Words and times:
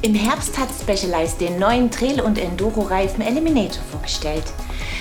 Im 0.00 0.14
Herbst 0.14 0.56
hat 0.56 0.68
Specialized 0.70 1.40
den 1.40 1.58
neuen 1.58 1.90
Trail- 1.90 2.20
und 2.20 2.38
Enduro-Reifen 2.38 3.20
Eliminator 3.20 3.82
vorgestellt. 3.90 4.44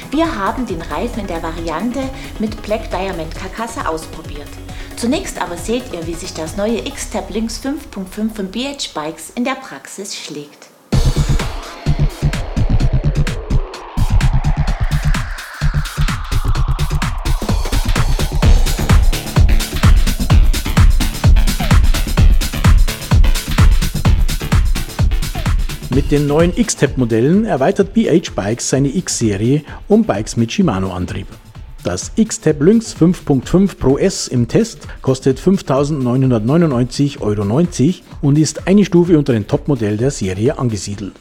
Wir 0.10 0.36
haben 0.36 0.66
den 0.66 0.82
Reifen 0.82 1.22
in 1.22 1.28
der 1.28 1.44
Variante 1.44 2.10
mit 2.40 2.62
Black 2.64 2.90
Diamond 2.90 3.36
Karkasse 3.36 3.88
ausprobiert. 3.88 4.50
Zunächst 4.96 5.40
aber 5.40 5.58
seht 5.58 5.94
ihr, 5.94 6.08
wie 6.08 6.16
sich 6.16 6.34
das 6.34 6.58
neue 6.58 6.80
X-Tab 6.80 7.30
Lynx 7.30 7.62
5.5 7.64 8.34
von 8.34 8.52
BH 8.52 8.94
Bikes 8.96 9.32
in 9.36 9.44
der 9.44 9.56
Praxis 9.56 10.16
schlägt. 10.16 10.70
Mit 26.10 26.20
den 26.22 26.28
neuen 26.28 26.54
X-Tab-Modellen 26.56 27.44
erweitert 27.44 27.94
BH 27.94 28.32
Bikes 28.34 28.70
seine 28.70 28.96
X-Serie 28.96 29.64
um 29.90 30.06
Bikes 30.06 30.38
mit 30.38 30.54
Shimano-Antrieb. 30.54 31.28
Das 31.84 32.14
X-Tab 32.16 32.62
Lynx 32.62 32.96
5.5 32.96 33.76
Pro 33.76 33.98
S 33.98 34.30
im 34.30 34.48
Test 34.48 34.88
kostet 35.02 35.38
5.999,90 35.38 37.20
Euro 37.20 37.62
und 38.22 38.38
ist 38.38 38.70
eine 38.70 38.86
Stufe 38.86 39.18
unter 39.18 39.34
den 39.34 39.48
Topmodell 39.48 39.98
der 39.98 40.12
Serie 40.12 40.58
angesiedelt. 40.58 41.12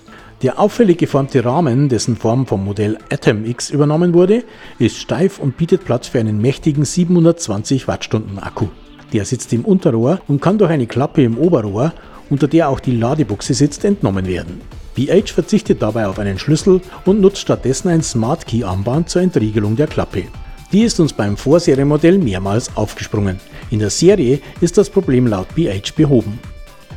Der 0.42 0.60
auffällig 0.60 0.98
geformte 0.98 1.44
Rahmen, 1.44 1.88
dessen 1.88 2.14
Form 2.14 2.46
vom 2.46 2.64
Modell 2.64 2.96
Atom 3.10 3.44
X 3.44 3.70
übernommen 3.70 4.14
wurde, 4.14 4.44
ist 4.78 4.98
steif 4.98 5.40
und 5.40 5.56
bietet 5.56 5.84
Platz 5.84 6.06
für 6.06 6.20
einen 6.20 6.40
mächtigen 6.40 6.84
720 6.84 7.88
Wattstunden 7.88 8.38
Akku. 8.38 8.68
Der 9.12 9.24
sitzt 9.24 9.52
im 9.52 9.64
Unterrohr 9.64 10.20
und 10.28 10.40
kann 10.40 10.58
durch 10.58 10.70
eine 10.70 10.86
Klappe 10.86 11.24
im 11.24 11.38
Oberrohr 11.38 11.92
unter 12.30 12.48
der 12.48 12.68
auch 12.68 12.80
die 12.80 12.96
Ladebuchse 12.96 13.54
sitzt, 13.54 13.84
entnommen 13.84 14.26
werden. 14.26 14.60
BH 14.96 15.32
verzichtet 15.32 15.82
dabei 15.82 16.08
auf 16.08 16.18
einen 16.18 16.38
Schlüssel 16.38 16.80
und 17.04 17.20
nutzt 17.20 17.38
stattdessen 17.38 17.88
ein 17.88 18.02
Smart 18.02 18.46
Key 18.46 18.64
Armband 18.64 19.08
zur 19.10 19.22
Entriegelung 19.22 19.76
der 19.76 19.86
Klappe. 19.86 20.24
Die 20.72 20.82
ist 20.82 20.98
uns 20.98 21.12
beim 21.12 21.36
Vorserienmodell 21.36 22.18
mehrmals 22.18 22.76
aufgesprungen. 22.76 23.38
In 23.70 23.78
der 23.78 23.90
Serie 23.90 24.40
ist 24.60 24.78
das 24.78 24.90
Problem 24.90 25.26
laut 25.26 25.54
BH 25.54 25.92
behoben. 25.96 26.38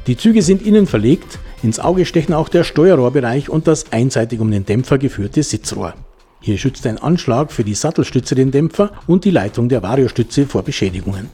Die 0.08 0.17
Züge 0.17 0.41
sind 0.41 0.66
innen 0.66 0.88
verlegt, 0.88 1.38
ins 1.61 1.80
Auge 1.80 2.06
stechen 2.06 2.33
auch 2.33 2.50
der 2.50 2.64
Steuerrohrbereich 2.64 3.50
und 3.50 3.67
das 3.67 3.91
einseitig 3.91 4.39
um 4.39 4.50
den 4.50 4.66
Dämpfer 4.66 4.97
geführte 4.97 5.44
Sitzrohr. 5.44 5.94
Hier 6.41 6.58
schützt 6.58 6.88
ein 6.88 6.97
Anschlag 6.97 7.52
für 7.52 7.66
die 7.66 7.73
Sattelstütze 7.75 8.34
den 8.34 8.52
Dämpfer 8.52 8.91
und 9.08 9.25
die 9.25 9.31
Leitung 9.31 9.67
der 9.67 9.84
Variostütze 9.84 10.47
vor 10.47 10.63
Beschädigungen. 10.63 11.30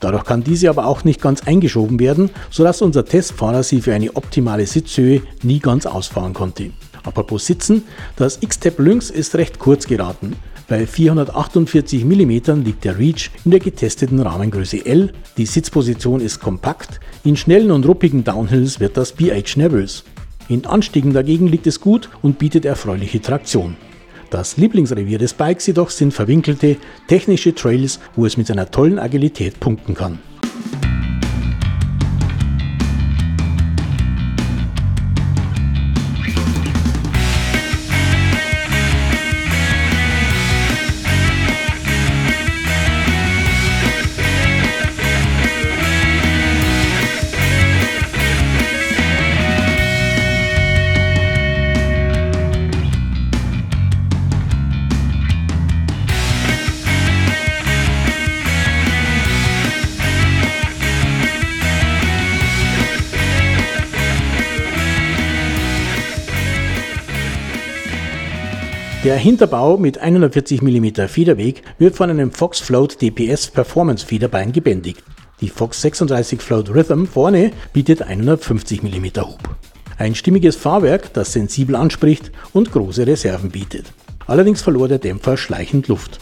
Dadurch 0.00 0.24
kann 0.24 0.44
diese 0.44 0.70
aber 0.70 0.86
auch 0.86 1.04
nicht 1.04 1.20
ganz 1.20 1.42
eingeschoben 1.46 1.98
werden, 1.98 2.30
sodass 2.50 2.82
unser 2.82 3.04
Testfahrer 3.04 3.62
sie 3.62 3.80
für 3.80 3.94
eine 3.94 4.14
optimale 4.16 4.66
Sitzhöhe 4.66 5.22
nie 5.42 5.58
ganz 5.58 5.86
ausfahren 5.86 6.34
konnte. 6.34 6.70
Apropos 7.04 7.46
Sitzen, 7.46 7.84
das 8.16 8.38
X-Tab 8.40 8.78
Lynx 8.78 9.10
ist 9.10 9.34
recht 9.34 9.58
kurz 9.58 9.86
geraten. 9.86 10.36
Bei 10.68 10.86
448 10.86 12.04
mm 12.04 12.62
liegt 12.62 12.84
der 12.84 12.98
Reach 12.98 13.30
in 13.44 13.52
der 13.52 13.60
getesteten 13.60 14.20
Rahmengröße 14.20 14.84
L, 14.84 15.12
die 15.38 15.46
Sitzposition 15.46 16.20
ist 16.20 16.40
kompakt, 16.40 17.00
in 17.24 17.36
schnellen 17.36 17.70
und 17.70 17.86
ruppigen 17.86 18.22
Downhills 18.22 18.78
wird 18.78 18.98
das 18.98 19.12
BH 19.12 19.56
nervös. 19.56 20.04
In 20.50 20.66
Anstiegen 20.66 21.14
dagegen 21.14 21.46
liegt 21.46 21.66
es 21.66 21.80
gut 21.80 22.10
und 22.20 22.38
bietet 22.38 22.66
erfreuliche 22.66 23.22
Traktion. 23.22 23.76
Das 24.30 24.58
Lieblingsrevier 24.58 25.18
des 25.18 25.32
Bikes 25.32 25.66
jedoch 25.66 25.88
sind 25.88 26.12
verwinkelte, 26.12 26.76
technische 27.06 27.54
Trails, 27.54 27.98
wo 28.14 28.26
es 28.26 28.36
mit 28.36 28.46
seiner 28.46 28.70
tollen 28.70 28.98
Agilität 28.98 29.58
punkten 29.58 29.94
kann. 29.94 30.18
Der 69.08 69.16
Hinterbau 69.16 69.78
mit 69.78 69.96
140 69.96 70.60
mm 70.60 71.08
Federweg 71.08 71.62
wird 71.78 71.96
von 71.96 72.10
einem 72.10 72.30
Fox 72.30 72.60
Float 72.60 73.00
DPS 73.00 73.46
Performance 73.46 74.04
Federbein 74.04 74.52
gebändigt. 74.52 75.02
Die 75.40 75.48
Fox 75.48 75.80
36 75.80 76.42
Float 76.42 76.68
Rhythm 76.68 77.06
vorne 77.06 77.52
bietet 77.72 78.02
150 78.02 78.82
mm 78.82 79.06
Hub. 79.22 79.56
Ein 79.96 80.14
stimmiges 80.14 80.56
Fahrwerk, 80.56 81.10
das 81.14 81.32
sensibel 81.32 81.74
anspricht 81.74 82.32
und 82.52 82.70
große 82.70 83.06
Reserven 83.06 83.48
bietet. 83.48 83.86
Allerdings 84.26 84.60
verlor 84.60 84.88
der 84.88 84.98
Dämpfer 84.98 85.38
schleichend 85.38 85.88
Luft. 85.88 86.18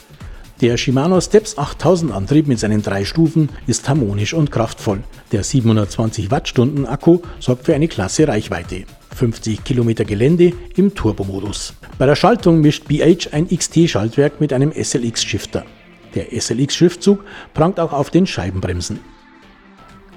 Der 0.60 0.76
Shimano 0.76 1.20
Steps 1.20 1.58
8000 1.58 2.12
Antrieb 2.12 2.46
mit 2.46 2.60
seinen 2.60 2.82
drei 2.84 3.04
Stufen 3.04 3.48
ist 3.66 3.88
harmonisch 3.88 4.32
und 4.32 4.52
kraftvoll. 4.52 5.02
Der 5.32 5.42
720 5.42 6.30
Wattstunden 6.30 6.86
Akku 6.86 7.18
sorgt 7.40 7.64
für 7.64 7.74
eine 7.74 7.88
klasse 7.88 8.28
Reichweite. 8.28 8.84
50 9.16 9.64
Kilometer 9.64 10.04
Gelände 10.04 10.52
im 10.76 10.94
Turbomodus. 10.94 11.72
Bei 11.96 12.04
der 12.04 12.16
Schaltung 12.16 12.60
mischt 12.60 12.86
BH 12.86 13.30
ein 13.32 13.48
XT-Schaltwerk 13.48 14.40
mit 14.42 14.52
einem 14.52 14.72
SLX-Shifter. 14.72 15.64
Der 16.14 16.38
SLX-Schriftzug 16.38 17.24
prangt 17.54 17.80
auch 17.80 17.94
auf 17.94 18.10
den 18.10 18.26
Scheibenbremsen. 18.26 19.00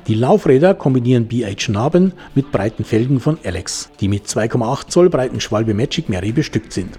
Die 0.08 0.16
Laufräder 0.16 0.74
kombinieren 0.74 1.28
BH-Narben 1.28 2.12
mit 2.36 2.52
breiten 2.52 2.84
Felgen 2.84 3.22
von 3.22 3.38
Alex, 3.46 3.90
die 4.02 4.10
mit 4.10 4.26
2,8 4.26 4.90
Zoll 4.90 5.10
breiten 5.10 5.40
Schwalbe 5.40 5.74
Magic 5.74 6.10
Mary 6.10 6.34
bestückt 6.34 6.74
sind. 6.74 6.98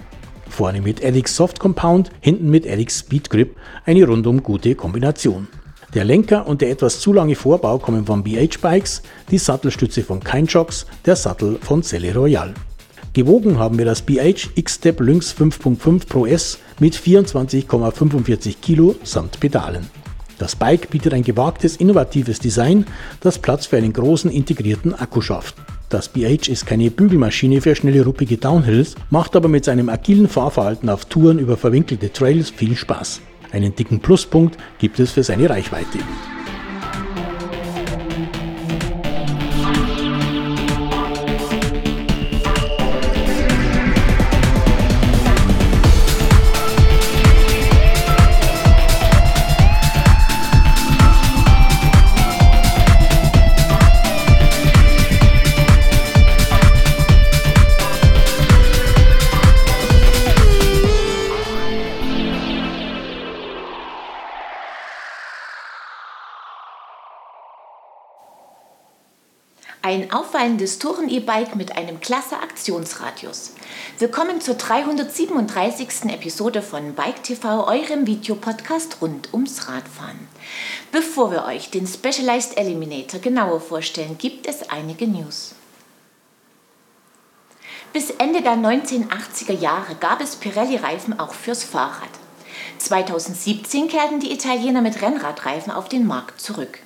Vorne 0.48 0.80
mit 0.80 1.04
Alex 1.04 1.36
Soft 1.36 1.60
Compound, 1.60 2.10
hinten 2.20 2.48
mit 2.48 2.66
Alex 2.66 3.00
Speed 3.00 3.28
Grip, 3.28 3.56
eine 3.84 4.06
rundum 4.06 4.42
gute 4.42 4.74
Kombination. 4.74 5.48
Der 5.94 6.04
Lenker 6.04 6.46
und 6.46 6.60
der 6.60 6.70
etwas 6.70 7.00
zu 7.00 7.12
lange 7.12 7.34
Vorbau 7.34 7.78
kommen 7.78 8.06
von 8.06 8.22
BH 8.22 8.58
Bikes, 8.62 9.02
die 9.30 9.38
Sattelstütze 9.38 10.02
von 10.02 10.20
Kindshocks, 10.20 10.86
der 11.04 11.16
Sattel 11.16 11.58
von 11.60 11.82
Celle 11.82 12.14
Royal. 12.14 12.54
Gewogen 13.12 13.58
haben 13.58 13.76
wir 13.76 13.84
das 13.84 14.02
BH 14.02 14.50
X-Step 14.54 15.00
Lynx 15.00 15.34
5.5 15.36 16.06
Pro 16.06 16.26
S 16.26 16.58
mit 16.78 16.94
24,45 16.94 18.60
Kilo 18.60 18.94
samt 19.02 19.40
Pedalen. 19.40 19.88
Das 20.38 20.54
Bike 20.54 20.90
bietet 20.90 21.12
ein 21.12 21.24
gewagtes, 21.24 21.76
innovatives 21.76 22.38
Design, 22.38 22.86
das 23.20 23.38
Platz 23.38 23.66
für 23.66 23.76
einen 23.76 23.92
großen 23.92 24.30
integrierten 24.30 24.94
Akku 24.94 25.20
schafft. 25.20 25.56
Das 25.88 26.08
BH 26.08 26.52
ist 26.52 26.66
keine 26.66 26.92
Bügelmaschine 26.92 27.60
für 27.60 27.74
schnelle 27.74 28.04
ruppige 28.04 28.36
Downhills, 28.36 28.94
macht 29.10 29.34
aber 29.34 29.48
mit 29.48 29.64
seinem 29.64 29.88
agilen 29.88 30.28
Fahrverhalten 30.28 30.88
auf 30.88 31.06
Touren 31.06 31.40
über 31.40 31.56
verwinkelte 31.56 32.12
Trails 32.12 32.50
viel 32.50 32.76
Spaß. 32.76 33.20
Einen 33.52 33.74
dicken 33.74 34.00
Pluspunkt 34.00 34.56
gibt 34.78 35.00
es 35.00 35.12
für 35.12 35.22
seine 35.22 35.50
Reichweite. 35.50 35.98
Ein 69.90 70.12
auffallendes 70.12 70.78
Touren-E-Bike 70.78 71.56
mit 71.56 71.76
einem 71.76 71.98
klasse 71.98 72.36
Aktionsradius. 72.36 73.54
Willkommen 73.98 74.40
zur 74.40 74.54
337. 74.54 76.04
Episode 76.12 76.62
von 76.62 76.94
Bike 76.94 77.24
TV, 77.24 77.66
eurem 77.66 78.06
Videopodcast 78.06 78.98
rund 79.02 79.34
ums 79.34 79.68
Radfahren. 79.68 80.28
Bevor 80.92 81.32
wir 81.32 81.44
euch 81.44 81.70
den 81.70 81.88
Specialized 81.88 82.56
Eliminator 82.56 83.18
genauer 83.18 83.60
vorstellen, 83.60 84.16
gibt 84.16 84.46
es 84.46 84.70
einige 84.70 85.08
News. 85.08 85.56
Bis 87.92 88.10
Ende 88.10 88.42
der 88.42 88.54
1980er 88.54 89.58
Jahre 89.58 89.96
gab 89.96 90.20
es 90.20 90.36
Pirelli-Reifen 90.36 91.18
auch 91.18 91.34
fürs 91.34 91.64
Fahrrad. 91.64 92.10
2017 92.78 93.88
kehrten 93.88 94.20
die 94.20 94.32
Italiener 94.32 94.82
mit 94.82 95.02
Rennradreifen 95.02 95.72
auf 95.72 95.88
den 95.88 96.06
Markt 96.06 96.40
zurück. 96.40 96.78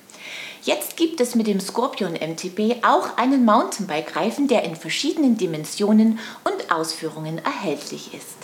Jetzt 0.65 0.97
gibt 0.97 1.21
es 1.21 1.35
mit 1.35 1.45
dem 1.45 1.59
Scorpion 1.59 2.13
MTB 2.13 2.83
auch 2.83 3.17
einen 3.17 3.45
Mountainbike-Reifen, 3.45 4.47
der 4.47 4.63
in 4.63 4.75
verschiedenen 4.75 5.37
Dimensionen 5.37 6.17
und 6.43 6.71
Ausführungen 6.71 7.37
erhältlich 7.37 8.15
ist. 8.15 8.37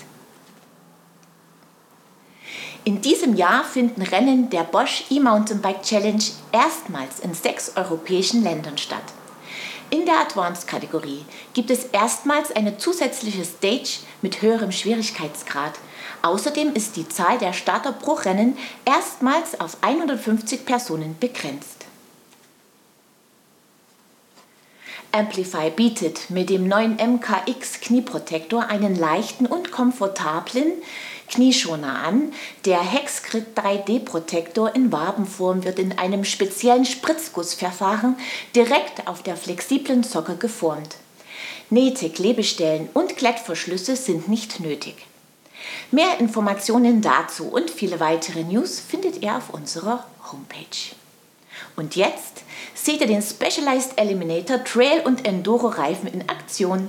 In 2.83 3.01
diesem 3.01 3.35
Jahr 3.35 3.63
finden 3.63 4.03
Rennen 4.03 4.51
der 4.51 4.63
Bosch 4.63 5.05
E-Mountainbike 5.09 5.81
Challenge 5.81 6.23
erstmals 6.51 7.19
in 7.21 7.33
sechs 7.33 7.75
europäischen 7.75 8.43
Ländern 8.43 8.77
statt. 8.77 9.01
In 9.89 10.05
der 10.05 10.19
Advanced-Kategorie 10.21 11.25
gibt 11.53 11.71
es 11.71 11.85
erstmals 11.85 12.51
eine 12.51 12.77
zusätzliche 12.77 13.45
Stage 13.45 14.01
mit 14.21 14.43
höherem 14.43 14.71
Schwierigkeitsgrad. 14.71 15.73
Außerdem 16.21 16.73
ist 16.75 16.97
die 16.97 17.09
Zahl 17.09 17.39
der 17.39 17.53
Starter 17.53 17.93
pro 17.93 18.13
Rennen 18.13 18.59
erstmals 18.85 19.59
auf 19.59 19.77
150 19.81 20.65
Personen 20.65 21.15
begrenzt. 21.19 21.80
Amplify 25.13 25.69
bietet 25.69 26.29
mit 26.29 26.49
dem 26.49 26.67
neuen 26.67 26.95
MKX 26.95 27.81
Knieprotektor 27.81 28.67
einen 28.67 28.95
leichten 28.95 29.45
und 29.45 29.71
komfortablen 29.71 30.71
Knieschoner 31.27 32.03
an. 32.03 32.33
Der 32.65 32.79
Hexgrid 32.79 33.57
3D 33.57 33.99
Protektor 33.99 34.75
in 34.75 34.91
Wabenform 34.91 35.63
wird 35.63 35.79
in 35.79 35.97
einem 35.97 36.23
speziellen 36.23 36.85
Spritzgussverfahren 36.85 38.15
direkt 38.55 39.07
auf 39.07 39.23
der 39.23 39.37
flexiblen 39.37 40.03
Socke 40.03 40.35
geformt. 40.35 40.97
Nähte, 41.69 42.09
Klebestellen 42.09 42.89
und 42.93 43.15
Klettverschlüsse 43.17 43.95
sind 43.95 44.27
nicht 44.27 44.59
nötig. 44.59 45.07
Mehr 45.91 46.19
Informationen 46.19 47.01
dazu 47.01 47.45
und 47.45 47.69
viele 47.69 47.99
weitere 47.99 48.43
News 48.43 48.79
findet 48.79 49.21
ihr 49.21 49.37
auf 49.37 49.51
unserer 49.51 50.05
Homepage. 50.31 51.00
Und 51.75 51.95
jetzt 51.95 52.43
seht 52.73 53.01
ihr 53.01 53.07
den 53.07 53.21
Specialized 53.21 53.97
Eliminator 53.97 54.63
Trail 54.63 55.01
und 55.05 55.25
Enduro 55.25 55.67
Reifen 55.67 56.07
in 56.07 56.29
Aktion 56.29 56.87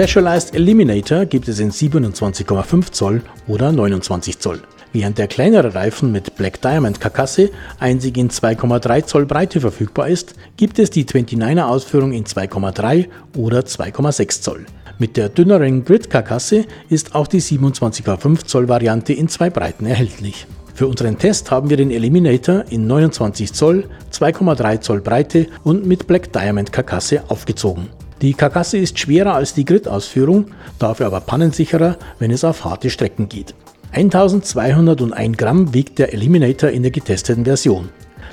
Specialized 0.00 0.54
Eliminator 0.54 1.26
gibt 1.26 1.46
es 1.46 1.58
in 1.58 1.70
27,5 1.70 2.90
Zoll 2.90 3.22
oder 3.46 3.70
29 3.70 4.38
Zoll, 4.38 4.62
während 4.94 5.18
der 5.18 5.28
kleinere 5.28 5.74
Reifen 5.74 6.10
mit 6.10 6.36
Black 6.36 6.62
Diamond 6.62 7.02
Karkasse 7.02 7.50
einzig 7.78 8.16
in 8.16 8.30
2,3 8.30 9.04
Zoll 9.04 9.26
Breite 9.26 9.60
verfügbar 9.60 10.08
ist, 10.08 10.36
gibt 10.56 10.78
es 10.78 10.88
die 10.88 11.04
29er 11.04 11.64
Ausführung 11.64 12.12
in 12.12 12.24
2,3 12.24 13.08
oder 13.36 13.58
2,6 13.58 14.40
Zoll. 14.40 14.64
Mit 14.98 15.18
der 15.18 15.28
dünneren 15.28 15.84
Grid-Karkasse 15.84 16.64
ist 16.88 17.14
auch 17.14 17.26
die 17.26 17.42
27,5 17.42 18.46
Zoll 18.46 18.70
Variante 18.70 19.12
in 19.12 19.28
zwei 19.28 19.50
Breiten 19.50 19.84
erhältlich. 19.84 20.46
Für 20.72 20.86
unseren 20.86 21.18
Test 21.18 21.50
haben 21.50 21.68
wir 21.68 21.76
den 21.76 21.90
Eliminator 21.90 22.64
in 22.70 22.86
29 22.86 23.52
Zoll, 23.52 23.84
2,3 24.10 24.80
Zoll 24.80 25.02
Breite 25.02 25.48
und 25.62 25.84
mit 25.84 26.06
Black 26.06 26.32
Diamond 26.32 26.72
Karkasse 26.72 27.22
aufgezogen. 27.28 27.99
Die 28.22 28.34
Karkasse 28.34 28.76
ist 28.76 28.98
schwerer 28.98 29.34
als 29.34 29.54
die 29.54 29.64
Grid-Ausführung, 29.64 30.46
dafür 30.78 31.06
aber 31.06 31.20
pannensicherer, 31.20 31.96
wenn 32.18 32.30
es 32.30 32.44
auf 32.44 32.64
harte 32.64 32.90
Strecken 32.90 33.30
geht. 33.30 33.54
1201 33.92 35.36
Gramm 35.38 35.72
wiegt 35.72 35.98
der 35.98 36.12
Eliminator 36.12 36.68
in 36.68 36.82
der 36.82 36.92
getesteten 36.92 37.44
Version. 37.44 37.88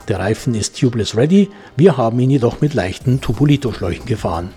Der 0.09 0.19
Reifen 0.19 0.55
ist 0.55 0.77
tubeless 0.77 1.15
ready, 1.15 1.49
wir 1.77 1.95
haben 1.95 2.19
ihn 2.19 2.29
jedoch 2.29 2.59
mit 2.59 2.73
leichten 2.73 3.21
Tubolito-Schläuchen 3.21 4.05
gefahren. 4.05 4.49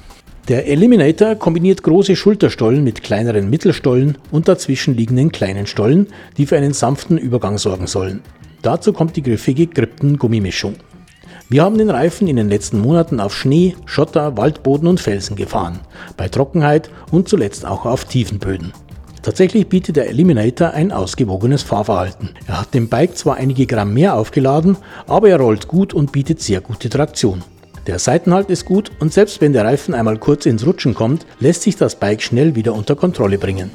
Der 0.48 0.66
Eliminator 0.66 1.36
kombiniert 1.36 1.84
große 1.84 2.16
Schulterstollen 2.16 2.82
mit 2.82 3.04
kleineren 3.04 3.48
Mittelstollen 3.48 4.18
und 4.32 4.48
dazwischen 4.48 4.96
liegenden 4.96 5.30
kleinen 5.30 5.66
Stollen, 5.66 6.08
die 6.36 6.46
für 6.46 6.56
einen 6.56 6.72
sanften 6.72 7.18
Übergang 7.18 7.56
sorgen 7.56 7.86
sollen. 7.86 8.20
Dazu 8.62 8.92
kommt 8.92 9.14
die 9.14 9.22
griffige 9.22 9.68
Gripten-Gummimischung. 9.68 10.74
Wir 11.52 11.64
haben 11.64 11.78
den 11.78 11.90
Reifen 11.90 12.28
in 12.28 12.36
den 12.36 12.48
letzten 12.48 12.78
Monaten 12.78 13.18
auf 13.18 13.34
Schnee, 13.34 13.74
Schotter, 13.84 14.36
Waldboden 14.36 14.86
und 14.86 15.00
Felsen 15.00 15.34
gefahren, 15.34 15.80
bei 16.16 16.28
Trockenheit 16.28 16.90
und 17.10 17.28
zuletzt 17.28 17.66
auch 17.66 17.86
auf 17.86 18.04
tiefen 18.04 18.38
Böden. 18.38 18.72
Tatsächlich 19.20 19.66
bietet 19.68 19.96
der 19.96 20.08
Eliminator 20.08 20.70
ein 20.70 20.92
ausgewogenes 20.92 21.64
Fahrverhalten. 21.64 22.30
Er 22.46 22.60
hat 22.60 22.72
dem 22.72 22.88
Bike 22.88 23.16
zwar 23.16 23.34
einige 23.34 23.66
Gramm 23.66 23.92
mehr 23.92 24.14
aufgeladen, 24.14 24.76
aber 25.08 25.28
er 25.28 25.40
rollt 25.40 25.66
gut 25.66 25.92
und 25.92 26.12
bietet 26.12 26.40
sehr 26.40 26.60
gute 26.60 26.88
Traktion. 26.88 27.42
Der 27.88 27.98
Seitenhalt 27.98 28.48
ist 28.48 28.64
gut 28.64 28.92
und 29.00 29.12
selbst 29.12 29.40
wenn 29.40 29.52
der 29.52 29.64
Reifen 29.64 29.92
einmal 29.92 30.18
kurz 30.18 30.46
ins 30.46 30.64
Rutschen 30.64 30.94
kommt, 30.94 31.26
lässt 31.40 31.62
sich 31.62 31.74
das 31.74 31.96
Bike 31.96 32.22
schnell 32.22 32.54
wieder 32.54 32.74
unter 32.74 32.94
Kontrolle 32.94 33.38
bringen. 33.38 33.72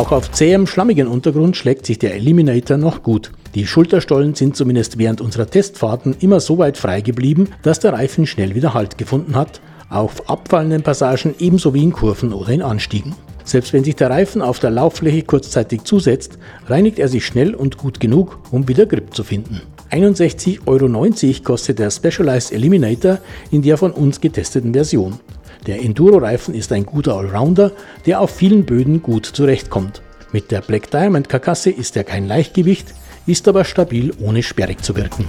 Auch 0.00 0.12
auf 0.12 0.32
zähem, 0.32 0.66
schlammigen 0.66 1.06
Untergrund 1.06 1.58
schlägt 1.58 1.84
sich 1.84 1.98
der 1.98 2.14
Eliminator 2.14 2.78
noch 2.78 3.02
gut. 3.02 3.32
Die 3.54 3.66
Schulterstollen 3.66 4.34
sind 4.34 4.56
zumindest 4.56 4.96
während 4.96 5.20
unserer 5.20 5.46
Testfahrten 5.46 6.16
immer 6.20 6.40
so 6.40 6.56
weit 6.56 6.78
frei 6.78 7.02
geblieben, 7.02 7.48
dass 7.62 7.80
der 7.80 7.92
Reifen 7.92 8.26
schnell 8.26 8.54
wieder 8.54 8.72
Halt 8.72 8.96
gefunden 8.96 9.36
hat, 9.36 9.60
auf 9.90 10.30
abfallenden 10.30 10.82
Passagen 10.82 11.34
ebenso 11.38 11.74
wie 11.74 11.82
in 11.82 11.92
Kurven 11.92 12.32
oder 12.32 12.48
in 12.48 12.62
Anstiegen. 12.62 13.14
Selbst 13.44 13.74
wenn 13.74 13.84
sich 13.84 13.94
der 13.94 14.08
Reifen 14.08 14.40
auf 14.40 14.58
der 14.58 14.70
Lauffläche 14.70 15.22
kurzzeitig 15.22 15.84
zusetzt, 15.84 16.38
reinigt 16.66 16.98
er 16.98 17.08
sich 17.08 17.26
schnell 17.26 17.54
und 17.54 17.76
gut 17.76 18.00
genug, 18.00 18.38
um 18.50 18.68
wieder 18.68 18.86
Grip 18.86 19.14
zu 19.14 19.22
finden. 19.22 19.60
61,90 19.90 20.60
Euro 20.66 21.42
kostet 21.44 21.78
der 21.78 21.90
Specialized 21.90 22.52
Eliminator 22.52 23.18
in 23.50 23.60
der 23.60 23.76
von 23.76 23.90
uns 23.90 24.18
getesteten 24.18 24.72
Version. 24.72 25.20
Der 25.66 25.82
Enduro-Reifen 25.82 26.54
ist 26.54 26.72
ein 26.72 26.86
guter 26.86 27.16
Allrounder, 27.16 27.72
der 28.06 28.20
auf 28.20 28.30
vielen 28.30 28.64
Böden 28.64 29.02
gut 29.02 29.26
zurechtkommt. 29.26 30.00
Mit 30.32 30.50
der 30.50 30.62
Black 30.62 30.90
Diamond 30.90 31.28
Karkasse 31.28 31.70
ist 31.70 31.96
er 31.96 32.04
kein 32.04 32.26
Leichtgewicht, 32.26 32.94
ist 33.26 33.46
aber 33.46 33.64
stabil 33.64 34.14
ohne 34.20 34.42
sperrig 34.42 34.82
zu 34.82 34.96
wirken. 34.96 35.26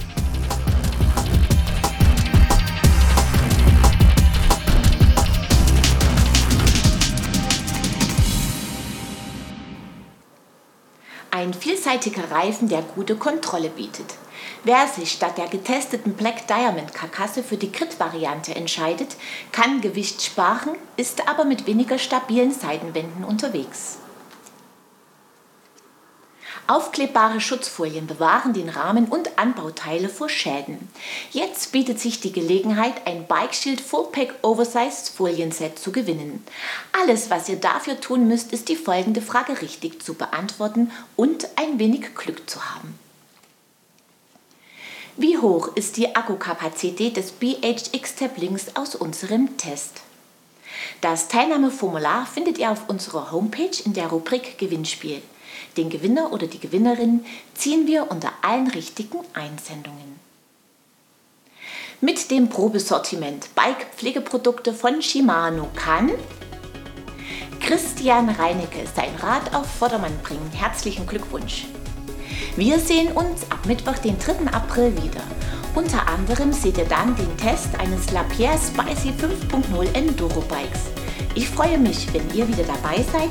Ein 11.30 11.52
vielseitiger 11.52 12.30
Reifen, 12.30 12.68
der 12.68 12.82
gute 12.82 13.16
Kontrolle 13.16 13.68
bietet. 13.68 14.06
Wer 14.64 14.86
sich 14.86 15.10
statt 15.10 15.38
der 15.38 15.48
getesteten 15.48 16.12
Black 16.12 16.46
Diamond 16.46 16.94
Karkasse 16.94 17.42
für 17.42 17.56
die 17.56 17.72
Crit-Variante 17.72 18.54
entscheidet, 18.54 19.16
kann 19.50 19.80
Gewicht 19.80 20.22
sparen, 20.22 20.76
ist 20.96 21.28
aber 21.28 21.44
mit 21.44 21.66
weniger 21.66 21.98
stabilen 21.98 22.52
Seitenwänden 22.52 23.24
unterwegs. 23.24 23.98
Aufklebbare 26.68 27.40
Schutzfolien 27.40 28.06
bewahren 28.06 28.52
den 28.52 28.68
Rahmen 28.68 29.06
und 29.06 29.36
Anbauteile 29.36 30.08
vor 30.08 30.28
Schäden. 30.28 30.88
Jetzt 31.32 31.72
bietet 31.72 31.98
sich 31.98 32.20
die 32.20 32.32
Gelegenheit, 32.32 33.04
ein 33.04 33.26
Bike 33.26 33.54
Shield 33.54 33.80
Fullpack 33.80 34.36
Oversized 34.42 35.08
Folienset 35.08 35.76
zu 35.76 35.90
gewinnen. 35.90 36.44
Alles, 36.92 37.30
was 37.30 37.48
ihr 37.48 37.56
dafür 37.56 38.00
tun 38.00 38.28
müsst, 38.28 38.52
ist 38.52 38.68
die 38.68 38.76
folgende 38.76 39.22
Frage 39.22 39.60
richtig 39.60 40.04
zu 40.04 40.14
beantworten 40.14 40.92
und 41.16 41.48
ein 41.56 41.80
wenig 41.80 42.14
Glück 42.14 42.48
zu 42.48 42.64
haben. 42.64 43.01
Wie 45.22 45.38
hoch 45.38 45.68
ist 45.76 45.98
die 45.98 46.16
Akkukapazität 46.16 47.16
des 47.16 47.30
BHX 47.30 48.16
Tab 48.16 48.38
Links 48.38 48.74
aus 48.74 48.96
unserem 48.96 49.56
Test? 49.56 50.00
Das 51.00 51.28
Teilnahmeformular 51.28 52.26
findet 52.26 52.58
ihr 52.58 52.72
auf 52.72 52.88
unserer 52.88 53.30
Homepage 53.30 53.70
in 53.84 53.92
der 53.92 54.08
Rubrik 54.08 54.58
Gewinnspiel. 54.58 55.22
Den 55.76 55.90
Gewinner 55.90 56.32
oder 56.32 56.48
die 56.48 56.58
Gewinnerin 56.58 57.24
ziehen 57.54 57.86
wir 57.86 58.10
unter 58.10 58.32
allen 58.42 58.66
richtigen 58.66 59.18
Einsendungen. 59.32 60.18
Mit 62.00 62.32
dem 62.32 62.48
Probesortiment 62.48 63.54
Bike-Pflegeprodukte 63.54 64.74
von 64.74 65.00
Shimano 65.02 65.68
kann 65.76 66.10
Christian 67.60 68.28
Reinecke 68.28 68.88
sein 68.92 69.14
Rad 69.20 69.54
auf 69.54 69.70
Vordermann 69.70 70.18
bringen. 70.24 70.50
Herzlichen 70.50 71.06
Glückwunsch! 71.06 71.66
Wir 72.54 72.78
sehen 72.78 73.12
uns 73.12 73.50
ab 73.50 73.64
Mittwoch, 73.64 73.96
den 73.96 74.18
3. 74.18 74.52
April 74.52 74.94
wieder. 75.02 75.22
Unter 75.74 76.06
anderem 76.06 76.52
seht 76.52 76.76
ihr 76.76 76.84
dann 76.84 77.16
den 77.16 77.34
Test 77.38 77.68
eines 77.78 78.12
Lapierre 78.12 78.58
Spicy 78.58 79.08
5.0 79.08 79.94
Enduro 79.94 80.42
Bikes. 80.42 80.90
Ich 81.34 81.48
freue 81.48 81.78
mich, 81.78 82.12
wenn 82.12 82.28
ihr 82.34 82.46
wieder 82.46 82.64
dabei 82.64 83.02
seid. 83.10 83.30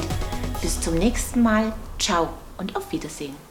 Bis 0.59 0.81
zum 0.81 0.95
nächsten 0.95 1.43
Mal. 1.43 1.71
Ciao 1.99 2.29
und 2.57 2.75
auf 2.75 2.91
Wiedersehen. 2.91 3.50